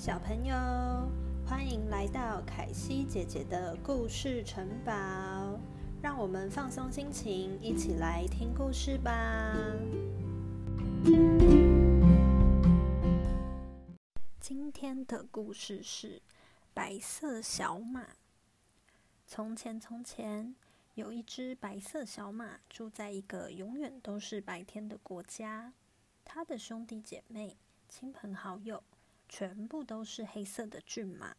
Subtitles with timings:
[0.00, 0.54] 小朋友，
[1.46, 5.60] 欢迎来到凯西姐姐的故事城堡，
[6.00, 9.54] 让我们放松心情，一起来听故事吧。
[14.40, 16.22] 今天的故事是
[16.72, 18.06] 白色小马。
[19.26, 20.54] 从前，从前
[20.94, 25.74] 有一只白色小马，住在一个永远都是白天的国家。
[26.24, 28.82] 它的兄弟姐妹、亲朋好友。
[29.32, 31.36] 全部都是黑色的骏马，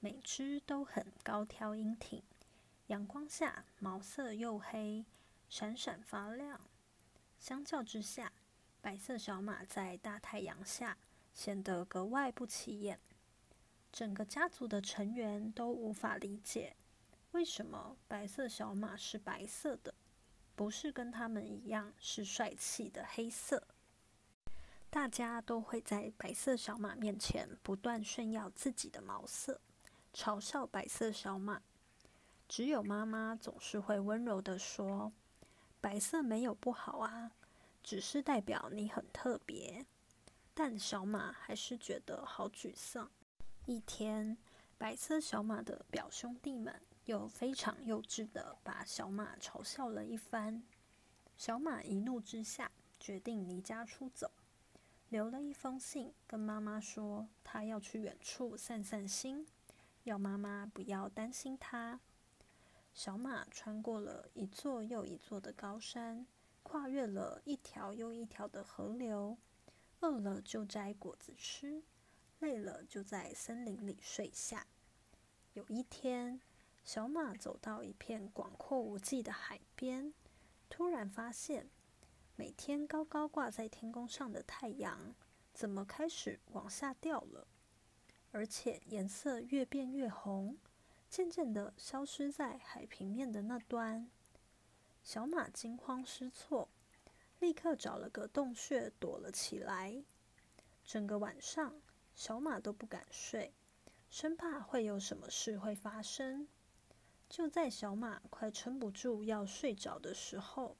[0.00, 2.22] 每只都很高挑英挺，
[2.86, 5.04] 阳光下毛色又黑，
[5.50, 6.58] 闪闪发亮。
[7.38, 8.32] 相较之下，
[8.80, 10.96] 白色小马在大太阳下
[11.34, 12.98] 显得格外不起眼。
[13.92, 16.74] 整个家族的成员都无法理解，
[17.32, 19.92] 为什么白色小马是白色的，
[20.56, 23.68] 不是跟他们一样是帅气的黑色。
[24.92, 29.58] 大家都会在白色小马面前不断炫耀自己的毛色，
[30.12, 31.62] 嘲笑白色小马。
[32.46, 35.10] 只有妈妈总是会温柔的说
[35.80, 37.32] ：“白色没有不好啊，
[37.82, 39.86] 只是代表你很特别。”
[40.52, 43.10] 但小马还是觉得好沮丧。
[43.64, 44.36] 一天，
[44.76, 50.62] 白色小马的表兄弟们又非常幼稚的把小马嘲笑了一番。
[51.38, 54.30] 小马一怒之下，决定离家出走。
[55.12, 59.46] 留了一封信，跟妈妈说他要去远处散散心，
[60.04, 62.00] 要妈妈不要担心他。
[62.94, 66.26] 小马穿过了一座又一座的高山，
[66.62, 69.36] 跨越了一条又一条的河流，
[70.00, 71.82] 饿了就摘果子吃，
[72.38, 74.66] 累了就在森林里睡下。
[75.52, 76.40] 有一天，
[76.84, 80.14] 小马走到一片广阔无际的海边，
[80.70, 81.68] 突然发现。
[82.42, 85.14] 每天高高挂在天空上的太阳，
[85.54, 87.46] 怎么开始往下掉了？
[88.32, 90.58] 而且颜色越变越红，
[91.08, 94.10] 渐渐的消失在海平面的那端。
[95.04, 96.68] 小马惊慌失措，
[97.38, 100.02] 立刻找了个洞穴躲了起来。
[100.84, 101.80] 整个晚上，
[102.16, 103.54] 小马都不敢睡，
[104.10, 106.48] 生怕会有什么事会发生。
[107.28, 110.76] 就在小马快撑不住要睡着的时候，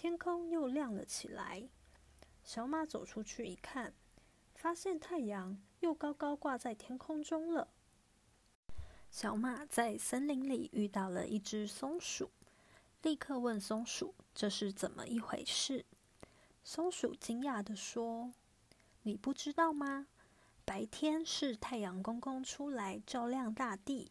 [0.00, 1.68] 天空又亮了起来，
[2.42, 3.92] 小马走出去一看，
[4.54, 7.68] 发现太阳又高高挂在天空中了。
[9.10, 12.30] 小马在森林里遇到了一只松鼠，
[13.02, 15.84] 立刻问松鼠：“这是怎么一回事？”
[16.64, 18.32] 松鼠惊讶的说
[19.04, 20.06] ：“你不知道吗？
[20.64, 24.10] 白天是太阳公公出来照亮大地，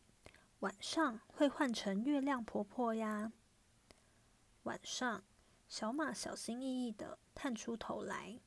[0.59, 3.31] 晚上会换成月亮婆婆呀。
[4.61, 5.23] 晚上。”
[5.69, 8.39] 小马小心翼翼的探出头来，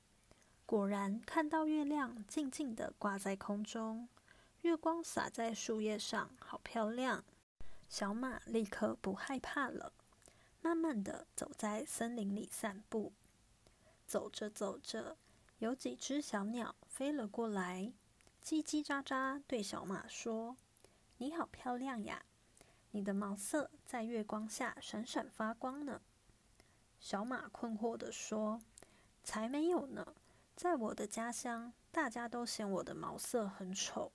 [0.66, 4.08] 果然看到月亮静静的挂在空中，
[4.62, 7.22] 月光洒在树叶上，好漂亮。
[7.88, 9.92] 小马立刻不害怕了，
[10.60, 13.12] 慢慢的走在森林里散步。
[14.04, 15.16] 走着走着，
[15.58, 17.92] 有几只小鸟飞了过来，
[18.44, 20.56] 叽叽喳喳对小马说
[21.18, 22.24] ：“你好漂亮呀，
[22.90, 26.02] 你的毛色在月光下闪闪发光呢。”
[27.02, 28.62] 小马困惑地说
[29.24, 30.14] ：“才没有呢，
[30.54, 34.12] 在我的家乡，大家都嫌我的毛色很丑。”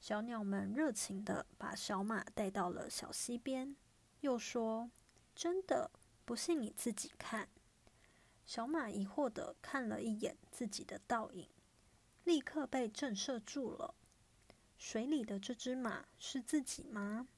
[0.00, 3.76] 小鸟们热情地把小马带到了小溪边，
[4.22, 4.90] 又说
[5.36, 5.92] ：“真的，
[6.24, 7.48] 不信你自己看。”
[8.44, 11.48] 小马疑惑地看了一眼自己的倒影，
[12.24, 13.94] 立刻被震慑住了。
[14.76, 17.28] 水里的这只马是自己吗？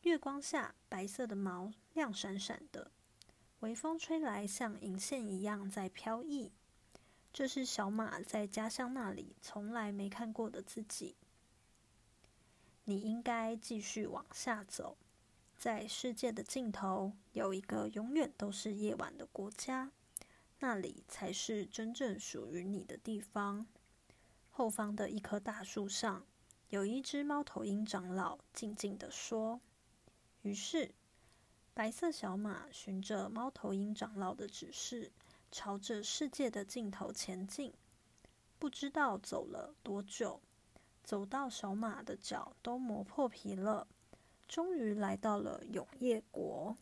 [0.00, 2.90] 月光下，白色的毛亮闪闪的。
[3.66, 6.52] 微风吹来，像银线一样在飘逸。
[7.32, 11.16] 这是小马在家乡那里从来没看过的自己。
[12.84, 14.96] 你应该继续往下走，
[15.58, 19.90] 在世界的尽头有一个永远都是夜晚的国家，
[20.60, 23.66] 那里才是真正属于你的地方。
[24.52, 26.24] 后方的一棵大树上，
[26.68, 29.60] 有一只猫头鹰长老静静地说。
[30.42, 30.94] 于是。
[31.76, 35.12] 白色小马循着猫头鹰长老的指示，
[35.52, 37.70] 朝着世界的尽头前进。
[38.58, 40.40] 不知道走了多久，
[41.04, 43.86] 走到小马的脚都磨破皮了，
[44.48, 46.74] 终于来到了永夜国。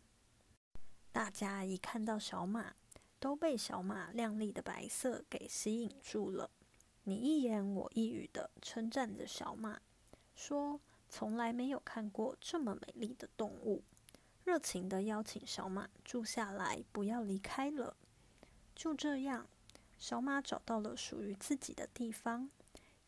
[1.11, 2.77] 大家一看到小马，
[3.19, 6.49] 都被小马亮丽的白色给吸引住了。
[7.03, 9.81] 你一言我一语的称赞着小马，
[10.37, 10.81] 说
[11.11, 13.83] ：“从来没有看过这么美丽的动物。”
[14.45, 17.97] 热情的邀请小马住下来，不要离开了。
[18.75, 19.47] 就这样，
[19.99, 22.51] 小马找到了属于自己的地方，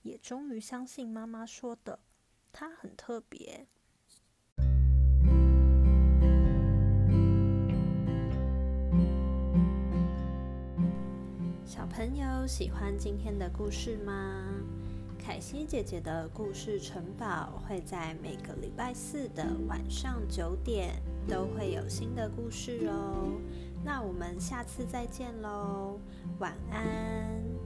[0.00, 1.98] 也终于相信妈妈说的，
[2.52, 3.66] 它很特别。
[11.66, 14.42] 小朋友喜欢今天的故事吗？
[15.18, 23.40] 凯西姐姐的故事城堡会在每个礼拜四的晚上九点都会有新的故事哦。
[23.84, 25.99] 那我们下次再见喽，
[26.38, 27.65] 晚安。